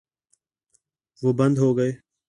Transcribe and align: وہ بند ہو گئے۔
وہ 1.21 1.33
بند 1.33 1.55
ہو 1.57 1.69
گئے۔ 1.77 1.91